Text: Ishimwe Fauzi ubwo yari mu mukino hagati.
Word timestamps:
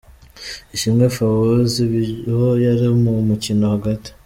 Ishimwe 0.75 1.05
Fauzi 1.15 1.83
ubwo 2.29 2.47
yari 2.65 2.87
mu 3.03 3.13
mukino 3.27 3.65
hagati. 3.73 4.09